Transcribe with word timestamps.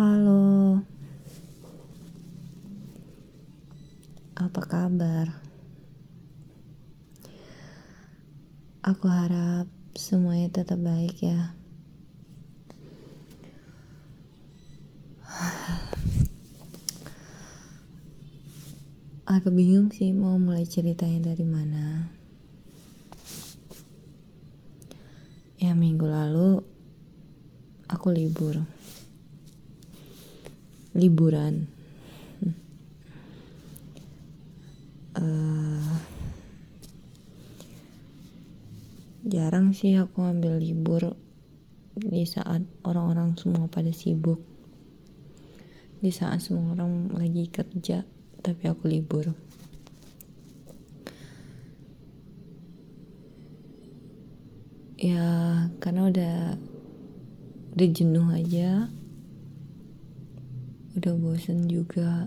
Halo. 0.00 0.80
Apa 4.32 4.60
kabar? 4.64 5.28
Aku 8.80 9.04
harap 9.12 9.68
semuanya 9.92 10.48
tetap 10.48 10.80
baik 10.80 11.20
ya. 11.20 11.52
Aku 19.28 19.52
bingung 19.52 19.92
sih 19.92 20.16
mau 20.16 20.40
mulai 20.40 20.64
ceritanya 20.64 21.28
dari 21.28 21.44
mana. 21.44 22.08
Ya 25.60 25.76
minggu 25.76 26.08
lalu 26.08 26.64
aku 27.84 28.16
libur 28.16 28.64
liburan. 30.94 31.70
Uh, 35.10 35.98
jarang 39.26 39.74
sih 39.74 39.98
aku 39.98 40.22
ambil 40.22 40.58
libur 40.62 41.18
di 41.98 42.24
saat 42.24 42.62
orang-orang 42.86 43.34
semua 43.36 43.66
pada 43.66 43.90
sibuk. 43.90 44.40
Di 46.00 46.08
saat 46.08 46.40
semua 46.40 46.72
orang 46.72 47.12
lagi 47.12 47.46
kerja 47.52 48.06
tapi 48.40 48.62
aku 48.66 48.88
libur. 48.88 49.36
Ya 55.00 55.28
karena 55.80 56.12
udah 56.12 56.36
udah 57.72 57.88
jenuh 57.88 58.28
aja 58.36 58.92
udah 60.98 61.14
bosen 61.14 61.70
juga. 61.70 62.26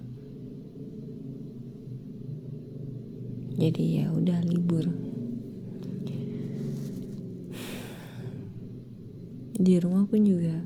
Jadi 3.59 4.01
ya 4.01 4.07
udah 4.09 4.39
libur. 4.47 4.87
Di 9.53 9.79
rumah 9.83 10.07
pun 10.07 10.23
juga 10.23 10.63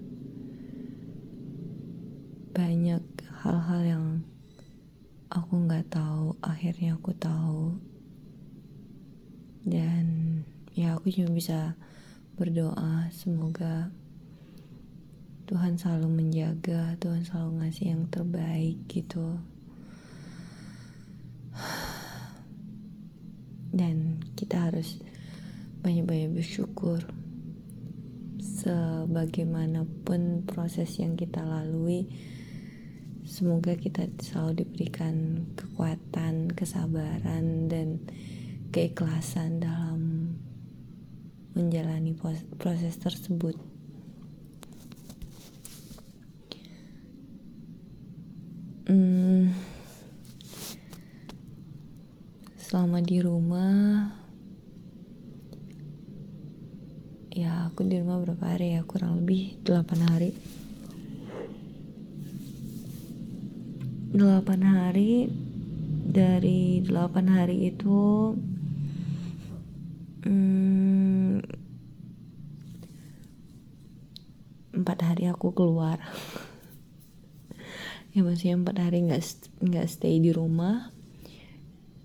banyak 2.57 3.03
hal-hal 3.45 3.81
yang 3.85 4.05
aku 5.29 5.53
nggak 5.67 5.89
tahu 5.89 6.37
akhirnya 6.41 6.97
aku 6.97 7.11
tahu. 7.17 7.77
Dan 9.67 10.05
ya 10.77 10.95
aku 10.95 11.09
cuma 11.11 11.33
bisa 11.33 11.75
berdoa 12.37 13.09
semoga 13.09 13.89
Tuhan 15.47 15.79
selalu 15.79 16.11
menjaga, 16.11 16.99
Tuhan 16.99 17.23
selalu 17.23 17.63
ngasih 17.63 17.95
yang 17.95 18.03
terbaik 18.11 18.83
gitu. 18.91 19.39
Dan 23.79 24.19
kita 24.35 24.67
harus 24.67 24.99
banyak-banyak 25.87 26.35
bersyukur 26.35 26.99
sebagaimanapun 28.43 30.43
proses 30.43 30.99
yang 30.99 31.15
kita 31.15 31.39
lalui 31.39 32.11
semoga 33.23 33.79
kita 33.79 34.11
selalu 34.19 34.67
diberikan 34.67 35.47
kekuatan, 35.55 36.51
kesabaran 36.51 37.71
dan 37.71 38.03
keikhlasan 38.75 39.63
dalam 39.63 40.27
menjalani 41.55 42.11
proses 42.59 42.99
tersebut. 42.99 43.55
hmm, 48.87 49.51
selama 52.55 53.03
di 53.03 53.19
rumah 53.19 54.15
ya 57.35 57.67
aku 57.67 57.83
di 57.83 57.99
rumah 57.99 58.23
berapa 58.23 58.55
hari 58.55 58.79
ya 58.79 58.87
kurang 58.87 59.23
lebih 59.23 59.56
8 59.67 59.83
hari. 60.07 60.31
8 64.15 64.47
hari 64.63 65.27
dari 66.07 66.79
8 66.87 67.27
hari 67.27 67.67
itu 67.75 68.31
hmm, 70.23 71.43
4 74.71 74.87
hari 75.03 75.27
aku 75.27 75.51
keluar. 75.51 75.99
Ya 78.15 78.25
maksudnya 78.25 78.57
empat 78.57 78.81
hari 78.81 79.05
nggak 79.05 79.21
nggak 79.61 79.85
stay 79.85 80.17
di 80.17 80.33
rumah. 80.33 80.89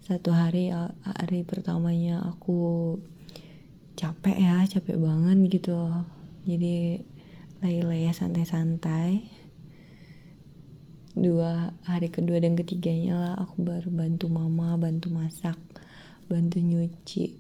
Satu 0.05 0.29
hari 0.29 0.69
hari 0.69 1.41
pertamanya 1.41 2.21
aku 2.21 3.01
capek 3.97 4.37
ya 4.37 4.61
capek 4.69 5.01
banget 5.01 5.41
gitu. 5.49 5.73
Jadi 6.45 7.01
lay-lay 7.63 8.11
santai-santai. 8.11 9.23
Dua 11.15 11.71
hari 11.87 12.11
kedua 12.11 12.43
dan 12.43 12.59
ketiganya 12.59 13.15
lah 13.15 13.35
aku 13.39 13.63
baru 13.63 13.87
bantu 13.95 14.27
mama 14.27 14.75
bantu 14.75 15.15
masak 15.15 15.55
bantu 16.27 16.59
nyuci. 16.59 17.39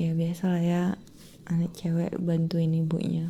Ya 0.00 0.16
biasa 0.16 0.44
lah 0.48 0.64
ya 0.64 0.84
anak 1.44 1.76
cewek 1.76 2.16
bantuin 2.16 2.72
ibunya. 2.72 3.28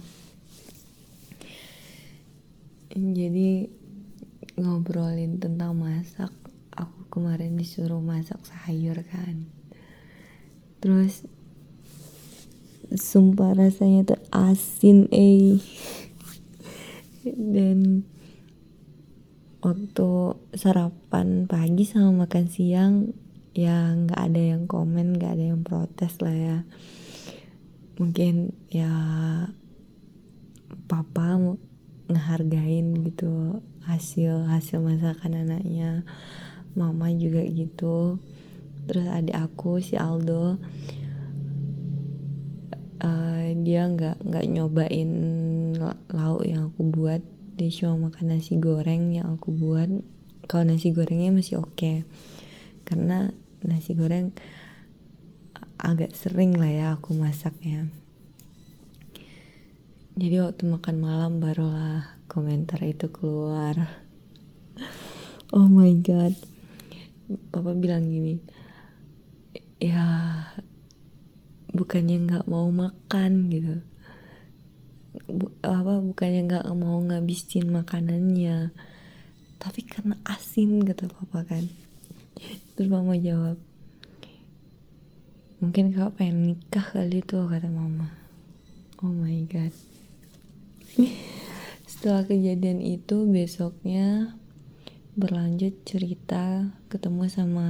Jadi 2.95 3.67
ngobrolin 4.55 5.43
tentang 5.43 5.75
masak 5.75 6.31
aku 6.71 7.11
kemarin 7.11 7.59
disuruh 7.59 7.99
masak 7.99 8.39
sayur 8.47 9.03
kan. 9.03 9.51
Terus 10.79 11.27
sumpah 12.95 13.59
rasanya 13.59 14.15
tuh 14.15 14.22
asin 14.33 15.07
eh. 15.13 15.61
Dan 17.23 18.09
waktu 19.63 20.11
sarapan 20.59 21.47
pagi 21.47 21.87
sama 21.87 22.27
makan 22.27 22.51
siang 22.51 22.95
ya 23.55 23.95
nggak 23.95 24.19
ada 24.19 24.43
yang 24.43 24.65
komen 24.67 25.21
nggak 25.21 25.39
ada 25.39 25.45
yang 25.55 25.63
protes 25.63 26.19
lah 26.25 26.35
ya. 26.35 26.59
Mungkin 28.01 28.57
ya 28.73 28.91
papa 30.89 31.39
ngehargain 32.11 33.07
gitu 33.07 33.61
hasil 33.85 34.49
hasil 34.49 34.83
masakan 34.83 35.47
anaknya. 35.47 36.03
Mama 36.73 37.13
juga 37.13 37.45
gitu. 37.45 38.17
Terus 38.89 39.07
adik 39.07 39.37
aku 39.37 39.79
si 39.79 39.95
Aldo 39.95 40.59
uh, 43.03 43.47
dia 43.61 43.85
nggak 43.91 44.23
nggak 44.23 44.47
nyobain 44.49 45.11
lauk 46.09 46.43
yang 46.47 46.71
aku 46.71 46.83
buat. 46.87 47.23
Dia 47.59 47.69
cuma 47.69 48.09
makan 48.09 48.33
nasi 48.33 48.57
goreng 48.57 49.13
yang 49.13 49.37
aku 49.37 49.53
buat. 49.53 49.91
Kalau 50.49 50.65
nasi 50.65 50.95
gorengnya 50.95 51.35
masih 51.35 51.61
oke. 51.61 51.75
Okay. 51.77 51.97
karena 52.83 53.31
nasi 53.63 53.95
goreng 53.95 54.35
agak 55.79 56.13
sering 56.19 56.59
lah 56.59 56.71
ya 56.71 56.87
aku 56.99 57.15
masaknya. 57.15 57.91
Jadi 60.19 60.45
waktu 60.45 60.69
makan 60.69 60.97
malam 61.01 61.33
barulah 61.41 62.19
komentar 62.31 62.81
itu 62.87 63.11
keluar. 63.11 63.77
Oh 65.53 65.69
my 65.69 65.93
god. 66.01 66.33
Papa 67.53 67.77
bilang 67.77 68.09
gini 68.09 68.41
ya 69.83 70.07
bukannya 71.73 72.17
nggak 72.29 72.47
mau 72.49 72.69
makan 72.69 73.49
gitu. 73.49 73.77
Bu, 75.29 75.53
apa 75.61 76.01
bukannya 76.01 76.41
nggak 76.49 76.67
mau 76.77 77.01
ngabisin 77.01 77.69
makanannya. 77.69 78.73
Tapi 79.61 79.81
karena 79.85 80.17
asin 80.25 80.85
kata 80.85 81.09
papa 81.09 81.45
kan. 81.49 81.65
Terus 82.77 82.89
mama 82.89 83.17
jawab 83.17 83.61
mungkin 85.63 85.95
kau 85.95 86.11
pengen 86.11 86.51
nikah 86.51 86.83
kali 86.83 87.23
tuh 87.23 87.47
kata 87.47 87.71
mama. 87.71 88.11
Oh 88.99 89.15
my 89.15 89.47
god. 89.47 89.71
Setelah 91.91 92.27
kejadian 92.27 92.83
itu 92.83 93.31
besoknya 93.31 94.35
berlanjut 95.15 95.87
cerita 95.87 96.67
ketemu 96.91 97.31
sama 97.31 97.69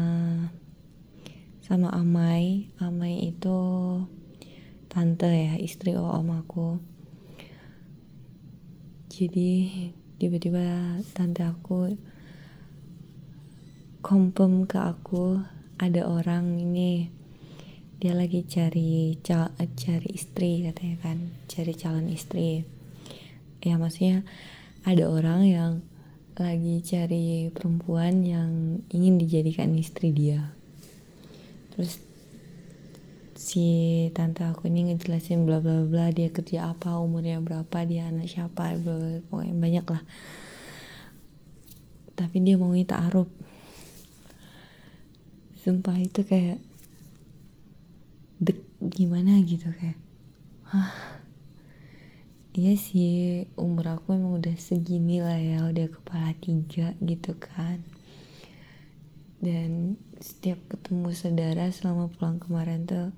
sama 1.72 1.88
Amai. 1.88 2.68
Amai 2.84 3.32
itu 3.32 3.56
tante 4.92 5.24
ya 5.24 5.56
istri 5.56 5.96
om 5.96 6.28
aku. 6.28 6.76
Jadi 9.08 9.72
tiba-tiba 10.20 11.00
tante 11.16 11.40
aku 11.40 11.96
kompem 14.04 14.68
ke 14.68 14.76
aku 14.76 15.40
ada 15.80 16.04
orang 16.04 16.60
ini 16.60 17.08
dia 17.96 18.12
lagi 18.12 18.44
cari 18.44 19.16
cari 19.24 20.10
istri 20.12 20.68
katanya 20.68 20.96
kan 21.00 21.32
cari 21.48 21.72
calon 21.72 22.12
istri. 22.12 22.68
Ya 23.64 23.80
maksudnya 23.80 24.28
ada 24.84 25.08
orang 25.08 25.48
yang 25.48 25.72
lagi 26.36 26.84
cari 26.84 27.48
perempuan 27.48 28.28
yang 28.28 28.84
ingin 28.92 29.16
dijadikan 29.16 29.72
istri 29.72 30.12
dia 30.12 30.52
terus 31.72 31.98
si 33.42 33.66
tante 34.14 34.46
aku 34.46 34.70
ini 34.70 34.92
ngejelasin 34.92 35.42
bla 35.42 35.58
bla 35.58 35.82
bla 35.82 36.14
dia 36.14 36.30
kerja 36.30 36.70
apa 36.70 36.94
umurnya 37.02 37.42
berapa 37.42 37.82
dia 37.82 38.06
anak 38.06 38.30
siapa 38.30 38.78
bla 38.78 38.94
bla 38.94 39.18
pokoknya 39.26 39.54
banyak 39.58 39.86
lah. 39.88 40.02
Tapi 42.14 42.36
dia 42.44 42.54
mau 42.54 42.70
minta 42.70 43.02
arup. 43.02 43.26
Sumpah 45.58 45.98
itu 45.98 46.22
kayak 46.22 46.62
dek 48.38 48.58
gimana 48.78 49.42
gitu 49.42 49.70
kayak 49.74 49.98
hah? 50.70 51.22
Iya 52.52 52.76
sih 52.76 53.48
umur 53.56 53.96
aku 53.96 54.12
emang 54.12 54.36
udah 54.36 54.52
segini 54.60 55.24
lah 55.24 55.40
ya 55.40 55.64
udah 55.64 55.88
kepala 55.88 56.36
tiga 56.36 56.92
gitu 57.00 57.32
kan 57.40 57.80
dan 59.42 59.98
setiap 60.22 60.62
ketemu 60.70 61.10
saudara 61.18 61.66
selama 61.74 62.06
pulang 62.14 62.38
kemarin 62.38 62.86
tuh 62.86 63.10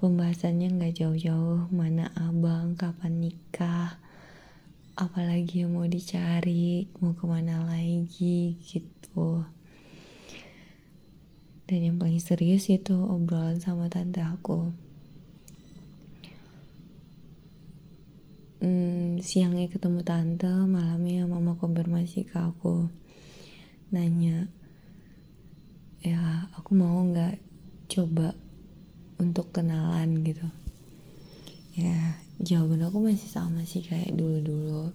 pembahasannya 0.00 0.72
nggak 0.72 1.04
jauh-jauh. 1.04 1.68
Mana 1.68 2.08
abang 2.16 2.72
kapan 2.80 3.20
nikah 3.20 4.00
apalagi 4.96 5.68
yang 5.68 5.76
mau 5.76 5.84
dicari 5.84 6.88
mau 6.96 7.12
ke 7.12 7.24
mana 7.28 7.60
lagi 7.60 8.56
gitu. 8.64 9.44
Dan 11.68 11.78
yang 11.92 11.96
paling 12.00 12.24
serius 12.24 12.72
itu 12.72 12.96
obrolan 12.96 13.60
sama 13.60 13.92
tante 13.92 14.24
aku. 14.24 14.72
Hmm, 18.64 19.20
siangnya 19.20 19.68
ketemu 19.68 20.00
tante 20.00 20.48
malamnya 20.48 21.28
mama 21.28 21.52
konfirmasi 21.60 22.24
ke 22.24 22.40
aku. 22.40 22.88
Nanya 23.92 24.48
ya 26.04 26.20
aku 26.52 26.76
mau 26.76 27.00
nggak 27.00 27.40
coba 27.88 28.36
untuk 29.16 29.56
kenalan 29.56 30.20
gitu. 30.20 30.44
Ya 31.80 32.20
jawaban 32.44 32.84
aku 32.84 33.00
masih 33.00 33.32
sama 33.32 33.64
sih 33.64 33.80
kayak 33.80 34.12
dulu-dulu. 34.12 34.92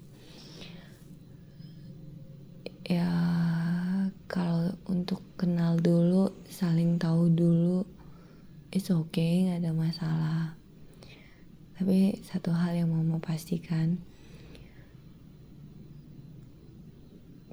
Ya 2.86 3.10
kalau 4.30 4.70
untuk 4.86 5.26
kenal 5.34 5.82
dulu 5.82 6.30
saling 6.46 7.02
tahu 7.02 7.34
dulu 7.34 7.90
it's 8.70 8.94
okay 8.94 9.50
nggak 9.50 9.66
ada 9.66 9.72
masalah. 9.74 10.46
Tapi 11.74 12.22
satu 12.22 12.54
hal 12.54 12.78
yang 12.78 12.94
mau 12.94 13.02
mau 13.02 13.18
pastikan 13.18 13.98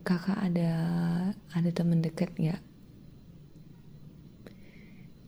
kakak 0.05 0.39
ada 0.45 0.73
ada 1.57 1.71
temen 1.73 2.05
deket 2.05 2.37
nggak 2.37 2.76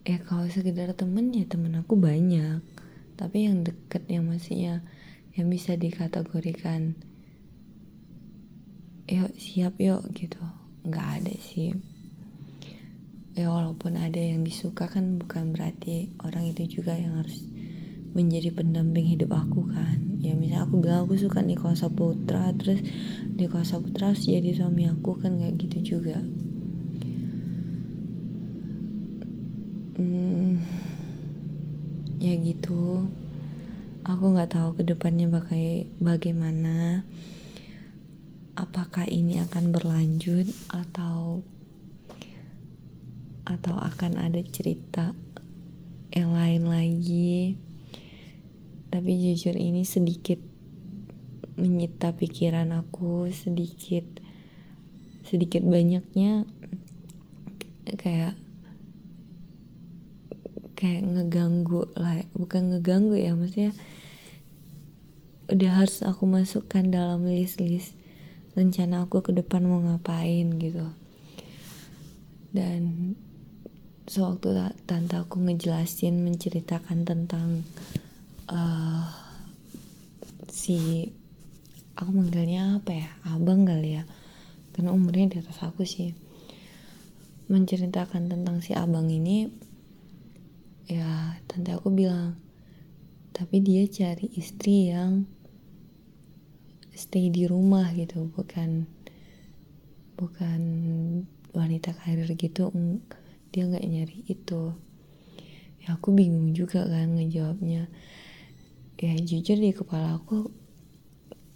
ya 0.09 0.17
kalau 0.25 0.49
sekedar 0.49 0.97
temen 0.97 1.37
ya 1.37 1.45
temen 1.45 1.77
aku 1.77 2.01
banyak. 2.01 2.65
Tapi 3.21 3.45
yang 3.45 3.61
deket 3.61 4.09
yang 4.09 4.25
maksudnya 4.25 4.81
yang 5.37 5.53
bisa 5.53 5.77
dikategorikan 5.77 6.97
yuk 9.05 9.37
siap 9.37 9.77
yuk 9.77 10.01
gitu. 10.17 10.41
Nggak 10.89 11.07
ada 11.21 11.35
sih. 11.37 11.77
Ya 13.37 13.53
walaupun 13.53 14.01
ada 14.01 14.17
yang 14.17 14.49
disuka 14.49 14.89
kan 14.89 15.21
bukan 15.21 15.53
berarti 15.53 16.17
orang 16.25 16.57
itu 16.57 16.81
juga 16.81 16.97
yang 16.97 17.21
harus 17.21 17.45
menjadi 18.17 18.49
pendamping 18.57 19.05
hidup 19.13 19.37
aku 19.37 19.69
kan. 19.69 20.17
Ya 20.25 20.33
misalnya 20.33 20.65
aku 20.65 20.81
bilang 20.81 21.05
aku 21.05 21.21
suka 21.21 21.45
Niko 21.45 21.69
Saputra 21.77 22.49
terus 22.57 22.81
Niko 23.37 23.61
Saputra 23.61 24.17
harus 24.17 24.25
jadi 24.25 24.57
suami 24.57 24.89
aku 24.89 25.21
kan 25.21 25.37
nggak 25.37 25.69
gitu 25.69 26.01
juga 26.01 26.25
hmm, 29.99 30.63
ya 32.23 32.35
gitu. 32.39 33.11
Aku 34.07 34.33
nggak 34.33 34.55
tahu 34.55 34.79
ke 34.79 34.83
depannya 34.87 35.27
bagai 35.27 35.91
bagaimana. 35.99 37.03
Apakah 38.55 39.07
ini 39.11 39.43
akan 39.43 39.71
berlanjut 39.75 40.51
atau 40.71 41.43
atau 43.45 43.75
akan 43.75 44.23
ada 44.23 44.41
cerita 44.43 45.15
yang 46.15 46.33
lain 46.33 46.71
lagi. 46.71 47.59
Tapi 48.89 49.11
jujur 49.19 49.55
ini 49.59 49.85
sedikit 49.85 50.41
menyita 51.59 52.15
pikiran 52.15 52.71
aku 52.73 53.29
sedikit 53.35 54.07
sedikit 55.27 55.61
banyaknya. 55.67 56.49
Kayak 57.99 58.48
kayak 60.79 61.03
ngeganggu 61.03 61.91
lah 61.99 62.23
bukan 62.39 62.71
ngeganggu 62.71 63.19
ya 63.19 63.35
maksudnya 63.35 63.75
udah 65.51 65.71
harus 65.83 66.07
aku 66.07 66.23
masukkan 66.31 66.87
dalam 66.87 67.27
list-list 67.27 67.99
rencana 68.55 69.03
aku 69.07 69.25
ke 69.27 69.35
depan 69.35 69.67
mau 69.67 69.83
ngapain 69.83 70.47
gitu. 70.59 70.87
Dan 72.55 73.15
sewaktu 74.09 74.73
tante 74.89 75.15
aku 75.19 75.41
ngejelasin 75.43 76.21
menceritakan 76.23 77.05
tentang 77.05 77.63
uh, 78.49 79.05
si 80.49 81.09
aku 81.99 82.11
manggilnya 82.15 82.81
apa 82.81 82.93
ya 82.95 83.11
abang 83.29 83.69
kali 83.69 84.01
ya 84.01 84.05
karena 84.73 84.95
umurnya 84.97 85.27
di 85.29 85.37
atas 85.43 85.61
aku 85.61 85.85
sih 85.85 86.17
menceritakan 87.53 88.33
tentang 88.33 88.65
si 88.65 88.73
abang 88.73 89.13
ini 89.13 89.51
ya 90.89 91.37
tante 91.45 91.71
aku 91.77 91.93
bilang 91.93 92.41
tapi 93.37 93.61
dia 93.61 93.87
cari 93.87 94.33
istri 94.35 94.91
yang 94.91 95.29
stay 96.99 97.31
di 97.31 97.47
rumah 97.47 97.95
gitu 97.95 98.27
bukan 98.35 98.91
bukan 100.19 100.61
wanita 101.55 101.95
karir 101.95 102.27
gitu. 102.35 102.75
Dia 103.55 103.71
nggak 103.71 103.87
nyari 103.87 104.19
itu. 104.27 104.75
Ya 105.87 105.95
aku 105.95 106.11
bingung 106.11 106.53
juga 106.53 106.83
kan 106.83 107.15
ngejawabnya. 107.15 107.87
Ya 108.99 109.15
jujur 109.15 109.55
di 109.63 109.71
kepala 109.71 110.19
aku 110.19 110.51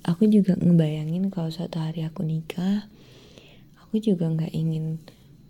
aku 0.06 0.30
juga 0.30 0.54
ngebayangin 0.54 1.26
kalau 1.34 1.50
suatu 1.50 1.82
hari 1.82 2.06
aku 2.06 2.22
nikah 2.22 2.86
aku 3.82 3.98
juga 3.98 4.30
nggak 4.30 4.54
ingin 4.54 5.02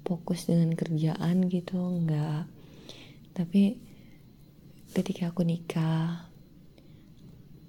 fokus 0.08 0.48
dengan 0.48 0.72
kerjaan 0.72 1.52
gitu 1.52 1.76
nggak 1.76 2.48
tapi 3.32 3.80
ketika 4.92 5.32
aku 5.32 5.44
nikah 5.44 6.28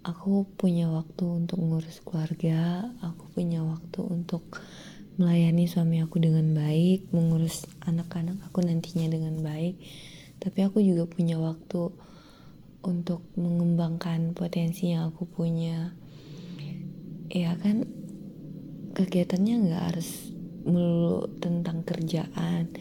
aku 0.04 0.44
punya 0.60 0.92
waktu 0.92 1.24
untuk 1.24 1.64
ngurus 1.64 2.04
keluarga 2.04 2.92
aku 3.00 3.32
punya 3.32 3.64
waktu 3.64 4.00
untuk 4.04 4.44
melayani 5.18 5.70
suami 5.70 6.02
aku 6.02 6.18
dengan 6.18 6.58
baik 6.58 7.14
mengurus 7.14 7.70
anak-anak 7.86 8.42
aku 8.50 8.66
nantinya 8.66 9.14
dengan 9.14 9.38
baik. 9.46 9.78
Tapi 10.42 10.60
aku 10.66 10.82
juga 10.82 11.06
punya 11.06 11.38
waktu 11.38 11.94
untuk 12.84 13.24
mengembangkan 13.38 14.34
potensi 14.34 14.92
yang 14.92 15.14
aku 15.14 15.30
punya. 15.30 15.94
Ya 17.30 17.54
kan 17.62 17.86
kegiatannya 18.98 19.70
nggak 19.70 19.84
harus 19.94 20.34
melulu 20.66 21.30
tentang 21.38 21.86
kerjaan 21.86 22.74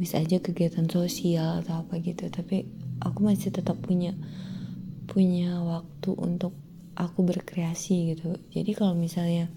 bisa 0.00 0.16
aja 0.16 0.40
kegiatan 0.40 0.88
sosial 0.88 1.60
atau 1.60 1.84
apa 1.84 2.00
gitu. 2.00 2.32
Tapi 2.32 2.64
aku 3.04 3.20
masih 3.20 3.52
tetap 3.52 3.76
punya 3.84 4.16
punya 5.04 5.60
waktu 5.60 6.16
untuk 6.16 6.56
aku 6.96 7.20
berkreasi 7.20 8.16
gitu. 8.16 8.40
Jadi 8.56 8.72
kalau 8.72 8.96
misalnya 8.96 9.52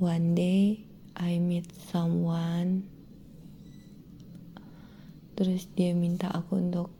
one 0.00 0.32
day 0.32 0.88
I 1.18 1.42
meet 1.42 1.66
someone 1.90 2.86
terus 5.38 5.70
dia 5.74 5.94
minta 5.94 6.26
aku 6.34 6.58
untuk 6.58 6.90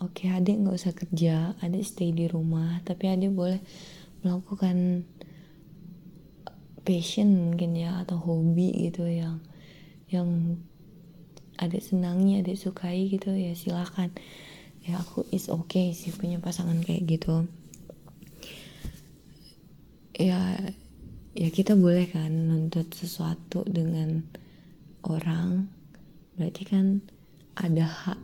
oke 0.00 0.12
okay, 0.12 0.28
adik 0.28 0.60
nggak 0.60 0.76
usah 0.76 0.92
kerja 0.92 1.56
adik 1.64 1.80
stay 1.80 2.12
di 2.12 2.28
rumah 2.28 2.84
tapi 2.84 3.08
adik 3.08 3.32
boleh 3.32 3.64
melakukan 4.20 5.08
passion 6.84 7.32
mungkin 7.32 7.80
ya 7.80 8.04
atau 8.04 8.20
hobi 8.20 8.88
gitu 8.88 9.08
yang 9.08 9.40
yang 10.14 10.62
adik 11.58 11.82
senangi 11.82 12.42
adik 12.42 12.58
sukai 12.58 13.10
gitu 13.10 13.34
ya 13.34 13.54
silakan. 13.58 14.14
Ya 14.84 15.00
aku 15.00 15.24
is 15.32 15.48
okay 15.48 15.90
sih 15.96 16.12
punya 16.12 16.38
pasangan 16.38 16.78
kayak 16.84 17.08
gitu. 17.08 17.48
Ya 20.14 20.38
ya 21.34 21.48
kita 21.50 21.74
boleh 21.74 22.06
kan 22.06 22.30
nuntut 22.30 22.94
sesuatu 22.94 23.66
dengan 23.66 24.22
orang. 25.02 25.66
Berarti 26.38 26.62
kan 26.66 27.02
ada 27.58 27.86
hak 27.86 28.20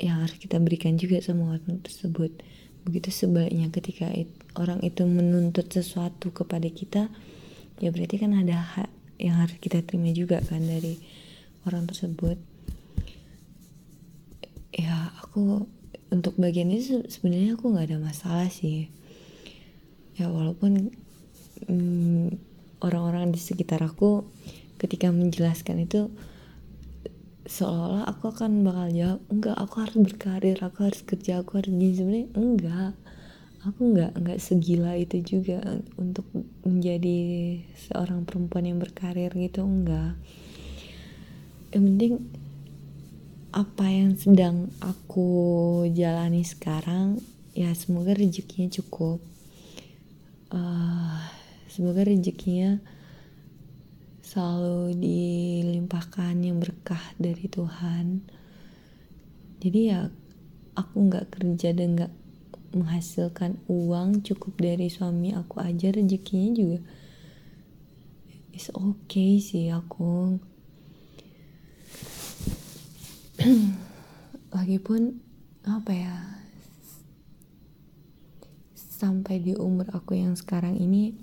yang 0.00 0.24
harus 0.24 0.36
kita 0.36 0.60
berikan 0.60 1.00
juga 1.00 1.20
sama 1.24 1.56
orang 1.56 1.80
tersebut. 1.80 2.32
Begitu 2.84 3.12
sebaliknya 3.12 3.68
ketika 3.68 4.08
it, 4.12 4.30
orang 4.56 4.80
itu 4.80 5.04
menuntut 5.04 5.68
sesuatu 5.68 6.32
kepada 6.32 6.66
kita 6.72 7.12
ya 7.78 7.94
berarti 7.94 8.18
kan 8.18 8.34
ada 8.34 8.58
hak 8.58 8.90
yang 9.18 9.42
harus 9.42 9.58
kita 9.58 9.82
terima 9.82 10.14
juga 10.14 10.38
kan 10.46 10.62
dari 10.62 10.96
orang 11.66 11.90
tersebut. 11.90 12.38
Ya 14.72 15.10
aku 15.18 15.66
untuk 16.08 16.38
bagian 16.38 16.70
ini 16.70 17.10
sebenarnya 17.10 17.58
aku 17.58 17.74
nggak 17.74 17.86
ada 17.92 17.98
masalah 17.98 18.48
sih. 18.48 18.88
Ya 20.14 20.30
walaupun 20.30 20.94
hmm, 21.66 22.38
orang-orang 22.80 23.34
di 23.34 23.42
sekitar 23.42 23.82
aku 23.82 24.22
ketika 24.78 25.10
menjelaskan 25.10 25.82
itu 25.82 26.08
seolah-olah 27.48 28.06
aku 28.06 28.30
akan 28.30 28.62
bakal 28.62 28.86
jawab 28.92 29.20
enggak 29.32 29.56
aku 29.56 29.74
harus 29.82 29.96
berkarir 29.98 30.58
aku 30.62 30.78
harus 30.86 31.00
kerja 31.02 31.42
aku 31.42 31.58
harus 31.58 31.72
gini. 31.74 31.94
Sebenarnya 31.98 32.28
enggak 32.38 32.92
aku 33.68 33.92
enggak 33.92 34.16
enggak 34.16 34.40
segila 34.40 34.96
itu 34.96 35.20
juga 35.20 35.60
untuk 36.00 36.24
menjadi 36.64 37.20
seorang 37.88 38.24
perempuan 38.24 38.64
yang 38.64 38.80
berkarir 38.80 39.28
gitu 39.36 39.62
enggak 39.62 40.16
yang 41.68 41.84
penting 41.84 42.12
apa 43.52 43.84
yang 43.88 44.16
sedang 44.16 44.72
aku 44.80 45.84
jalani 45.92 46.44
sekarang 46.44 47.20
ya 47.58 47.74
semoga 47.74 48.14
rezekinya 48.14 48.70
cukup. 48.70 49.18
Uh, 50.54 51.18
semoga 51.66 52.06
rezekinya 52.06 52.78
selalu 54.22 54.94
dilimpahkan 54.94 56.38
yang 56.38 56.62
berkah 56.62 57.02
dari 57.18 57.50
Tuhan. 57.50 58.22
Jadi 59.58 59.80
ya 59.90 60.06
aku 60.78 60.96
nggak 61.10 61.34
kerja 61.34 61.74
dan 61.74 61.98
nggak 61.98 62.14
menghasilkan 62.74 63.56
uang 63.66 64.20
cukup 64.24 64.60
dari 64.60 64.92
suami 64.92 65.32
aku 65.32 65.60
aja 65.64 65.88
rezekinya 65.88 66.52
juga 66.52 66.80
is 68.58 68.74
okay 68.74 69.38
sih 69.38 69.70
aku. 69.70 70.42
Lagipun 74.58 75.22
apa 75.62 75.92
ya 75.94 76.42
sampai 78.74 79.38
di 79.38 79.54
umur 79.54 79.86
aku 79.94 80.18
yang 80.18 80.34
sekarang 80.34 80.74
ini 80.74 81.14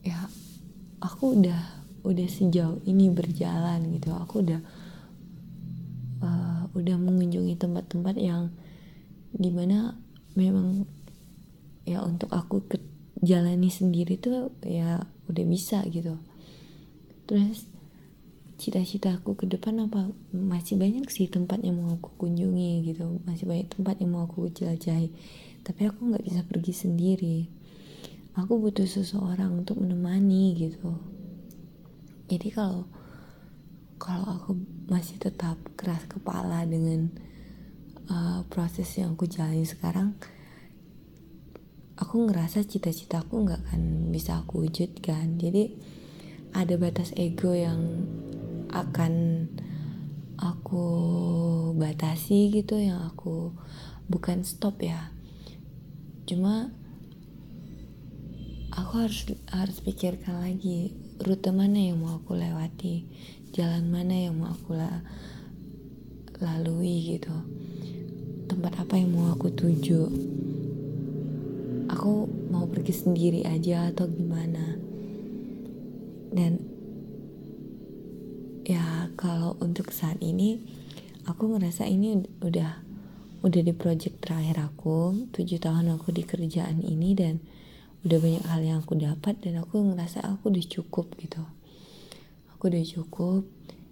ya 0.00 0.24
aku 1.04 1.36
udah 1.36 1.84
udah 2.08 2.28
sejauh 2.32 2.80
ini 2.88 3.12
berjalan 3.12 3.92
gitu. 3.92 4.16
Aku 4.16 4.40
udah 4.40 4.64
uh, 6.24 6.64
udah 6.72 6.96
mengunjungi 6.96 7.60
tempat-tempat 7.60 8.16
yang 8.16 8.48
di 9.36 9.52
mana 9.52 10.00
memang 10.38 10.86
ya 11.82 12.06
untuk 12.06 12.30
aku 12.30 12.62
ke 12.70 12.78
jalani 13.18 13.66
sendiri 13.66 14.14
tuh 14.22 14.54
ya 14.62 15.02
udah 15.26 15.44
bisa 15.50 15.82
gitu. 15.90 16.14
Terus 17.26 17.66
cita-cita 18.62 19.18
aku 19.18 19.34
ke 19.34 19.50
depan 19.50 19.90
apa? 19.90 20.14
Masih 20.30 20.78
banyak 20.78 21.10
sih 21.10 21.26
tempat 21.26 21.58
yang 21.66 21.82
mau 21.82 21.98
aku 21.98 22.14
kunjungi 22.14 22.94
gitu. 22.94 23.18
Masih 23.26 23.50
banyak 23.50 23.74
tempat 23.74 23.98
yang 23.98 24.14
mau 24.14 24.30
aku 24.30 24.46
jelajahi 24.54 25.10
tapi 25.68 25.84
aku 25.84 26.00
nggak 26.08 26.24
bisa 26.24 26.40
pergi 26.48 26.72
sendiri. 26.72 27.38
Aku 28.40 28.56
butuh 28.56 28.88
seseorang 28.88 29.60
untuk 29.60 29.76
menemani 29.82 30.56
gitu. 30.56 30.96
Jadi 32.32 32.48
kalau 32.48 32.88
kalau 34.00 34.24
aku 34.24 34.56
masih 34.88 35.20
tetap 35.20 35.60
keras 35.76 36.08
kepala 36.08 36.64
dengan 36.64 37.12
uh, 38.10 38.44
proses 38.48 38.88
yang 38.98 39.14
aku 39.14 39.28
jalani 39.30 39.64
sekarang 39.64 40.16
aku 41.98 42.28
ngerasa 42.28 42.64
cita-cita 42.64 43.22
aku 43.22 43.44
nggak 43.44 43.60
akan 43.68 44.10
bisa 44.10 44.40
aku 44.42 44.66
wujudkan 44.66 45.38
jadi 45.40 45.72
ada 46.52 46.74
batas 46.80 47.12
ego 47.14 47.52
yang 47.52 48.08
akan 48.72 49.46
aku 50.38 50.86
batasi 51.74 52.54
gitu 52.54 52.78
yang 52.78 53.02
aku 53.04 53.52
bukan 54.06 54.46
stop 54.46 54.80
ya. 54.80 55.10
Cuma 56.24 56.70
aku 58.72 58.92
harus 59.04 59.34
harus 59.50 59.78
pikirkan 59.82 60.40
lagi 60.40 60.94
rute 61.18 61.50
mana 61.50 61.90
yang 61.90 61.98
mau 61.98 62.22
aku 62.22 62.38
lewati 62.38 63.10
jalan 63.50 63.90
mana 63.90 64.14
yang 64.28 64.38
mau 64.38 64.54
aku 64.54 64.78
la 64.78 65.02
lalui 66.38 67.18
gitu 67.18 67.34
tempat 68.48 68.80
apa 68.80 68.96
yang 68.96 69.12
mau 69.12 69.28
aku 69.36 69.52
tuju? 69.52 70.08
Aku 71.92 72.26
mau 72.48 72.64
pergi 72.64 72.96
sendiri 72.96 73.44
aja 73.44 73.92
atau 73.92 74.08
gimana? 74.08 74.80
Dan 76.32 76.56
ya 78.64 79.12
kalau 79.20 79.60
untuk 79.60 79.92
saat 79.92 80.16
ini 80.24 80.64
aku 81.28 81.52
ngerasa 81.52 81.84
ini 81.84 82.24
udah 82.40 82.80
udah 83.44 83.62
di 83.62 83.76
project 83.76 84.24
terakhir 84.24 84.64
aku. 84.64 85.28
Tujuh 85.36 85.60
tahun 85.60 85.94
aku 86.00 86.16
di 86.16 86.24
kerjaan 86.24 86.80
ini 86.80 87.12
dan 87.12 87.44
udah 88.08 88.18
banyak 88.18 88.44
hal 88.48 88.60
yang 88.64 88.78
aku 88.80 88.96
dapat 88.96 89.36
dan 89.44 89.60
aku 89.60 89.84
ngerasa 89.92 90.24
aku 90.24 90.48
udah 90.48 90.64
cukup 90.64 91.12
gitu. 91.20 91.44
Aku 92.56 92.72
udah 92.72 92.82
cukup. 92.82 93.44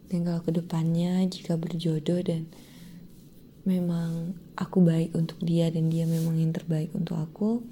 Kalau 0.07 0.41
ke 0.41 0.51
depannya 0.55 1.27
jika 1.27 1.59
berjodoh 1.59 2.23
dan 2.23 2.47
memang 3.67 4.39
aku 4.55 4.79
baik 4.81 5.13
untuk 5.19 5.43
dia 5.43 5.67
dan 5.75 5.91
dia 5.91 6.07
memang 6.07 6.39
yang 6.39 6.55
terbaik 6.55 6.95
untuk 6.95 7.19
aku 7.19 7.67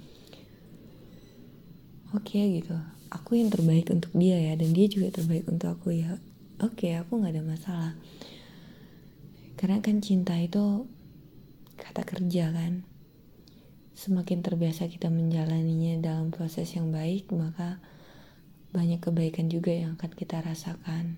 oke 2.15 2.31
okay, 2.31 2.63
gitu. 2.63 2.75
Aku 3.15 3.39
yang 3.39 3.51
terbaik 3.51 3.95
untuk 3.95 4.11
dia 4.15 4.35
ya 4.39 4.59
dan 4.59 4.75
dia 4.75 4.91
juga 4.91 5.15
terbaik 5.15 5.47
untuk 5.47 5.71
aku 5.71 5.95
ya. 5.95 6.19
Oke 6.59 6.91
okay, 6.91 6.99
aku 6.99 7.23
nggak 7.23 7.35
ada 7.39 7.45
masalah. 7.47 7.93
Karena 9.55 9.79
kan 9.79 10.03
cinta 10.03 10.35
itu 10.39 10.91
kata 11.79 12.03
kerja 12.03 12.51
kan. 12.51 12.83
Semakin 13.95 14.43
terbiasa 14.43 14.91
kita 14.91 15.07
menjalaninya 15.07 16.03
dalam 16.03 16.35
proses 16.35 16.75
yang 16.75 16.91
baik, 16.91 17.31
maka 17.31 17.79
banyak 18.75 18.99
kebaikan 18.99 19.47
juga 19.47 19.71
yang 19.71 19.95
akan 19.95 20.11
kita 20.11 20.43
rasakan. 20.43 21.15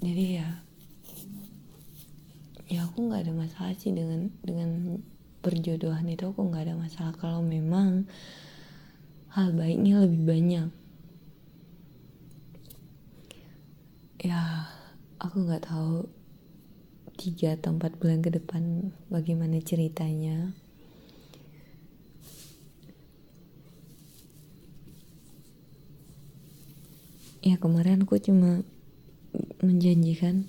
Jadi 0.00 0.40
ya, 0.40 0.64
ya 2.66 2.82
aku 2.86 3.06
nggak 3.06 3.26
ada 3.26 3.34
masalah 3.34 3.74
sih 3.78 3.94
dengan 3.94 4.30
dengan 4.42 4.98
perjodohan 5.42 6.10
itu 6.10 6.26
aku 6.26 6.50
nggak 6.50 6.66
ada 6.66 6.74
masalah 6.74 7.14
kalau 7.14 7.38
memang 7.38 8.10
hal 9.30 9.54
baiknya 9.54 10.02
lebih 10.02 10.22
banyak. 10.26 10.68
Ya, 14.26 14.66
aku 15.22 15.46
nggak 15.46 15.70
tahu 15.70 16.10
tiga 17.14 17.54
atau 17.54 17.78
empat 17.78 17.96
bulan 17.96 18.20
ke 18.20 18.28
depan 18.28 18.92
bagaimana 19.08 19.56
ceritanya 19.64 20.52
ya 27.40 27.56
kemarin 27.56 28.04
aku 28.04 28.20
cuma 28.20 28.60
menjanjikan 29.64 30.44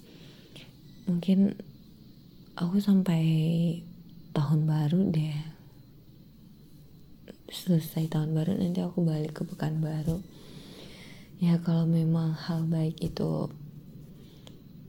mungkin 1.07 1.55
aku 2.57 2.81
sampai 2.81 3.21
tahun 4.33 4.65
baru 4.65 5.13
deh. 5.13 5.37
Selesai 7.47 8.09
tahun 8.09 8.33
baru 8.33 8.57
nanti 8.57 8.81
aku 8.81 9.05
balik 9.05 9.37
ke 9.37 9.41
pekan 9.47 9.79
baru 9.79 10.19
ya 11.37 11.61
kalau 11.61 11.85
memang 11.85 12.33
hal 12.33 12.65
baik 12.65 12.97
itu 12.97 13.45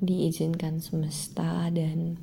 diizinkan 0.00 0.80
semesta 0.80 1.68
dan 1.68 2.16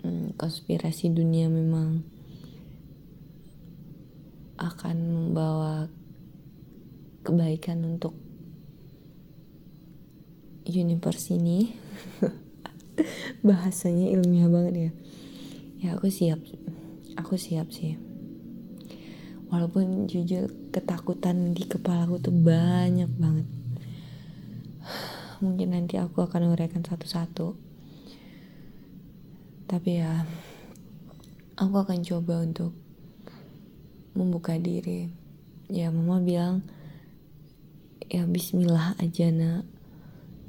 hmm, 0.00 0.32
konspirasi 0.40 1.12
dunia 1.12 1.52
memang 1.52 2.00
akan 4.56 4.96
membawa 5.12 5.92
kebaikan 7.20 7.84
untuk 7.84 8.16
universe 10.64 11.36
ini 11.36 11.76
bahasanya 13.46 14.10
ilmiah 14.14 14.48
banget 14.50 14.74
ya. 14.74 14.90
Ya 15.84 15.88
aku 15.98 16.08
siap. 16.08 16.40
Aku 17.18 17.36
siap 17.36 17.70
sih. 17.70 17.98
Walaupun 19.52 20.10
jujur 20.10 20.50
ketakutan 20.74 21.54
di 21.54 21.62
kepala 21.68 22.08
aku 22.08 22.18
tuh 22.18 22.34
banyak 22.34 23.10
banget. 23.20 23.46
Mungkin 25.44 25.76
nanti 25.76 26.00
aku 26.00 26.24
akan 26.24 26.50
uraikan 26.50 26.82
satu-satu. 26.82 27.54
Tapi 29.70 29.90
ya 30.00 30.26
aku 31.54 31.76
akan 31.78 32.00
coba 32.02 32.42
untuk 32.42 32.72
membuka 34.14 34.58
diri. 34.58 35.10
Ya 35.70 35.90
mama 35.90 36.20
bilang 36.22 36.66
ya 38.08 38.26
bismillah 38.26 38.98
aja 38.98 39.30
nak. 39.30 39.66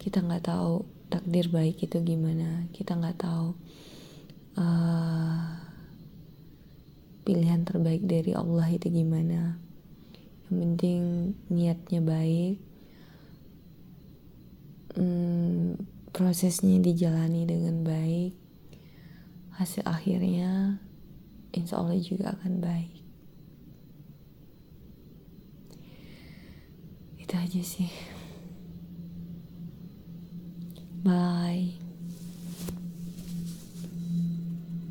Kita 0.01 0.21
nggak 0.21 0.45
tahu 0.49 0.94
takdir 1.15 1.47
baik 1.47 1.79
itu 1.79 2.03
gimana? 2.03 2.67
Kita 2.75 2.99
nggak 2.99 3.23
tahu. 3.23 3.55
Uh, 4.59 5.47
pilihan 7.23 7.63
terbaik 7.63 8.03
dari 8.03 8.35
Allah 8.35 8.67
itu 8.67 8.91
gimana? 8.91 9.55
Yang 10.45 10.55
penting 10.59 11.01
niatnya 11.47 12.03
baik. 12.03 12.59
Hmm, 14.99 15.79
prosesnya 16.11 16.83
dijalani 16.83 17.47
dengan 17.47 17.87
baik. 17.87 18.35
Hasil 19.55 19.87
akhirnya 19.87 20.83
insya 21.55 21.79
Allah 21.79 21.95
juga 22.03 22.35
akan 22.35 22.59
baik. 22.59 22.95
Itu 27.23 27.33
aja 27.39 27.61
sih 27.63 28.14
Bye. 31.05 31.84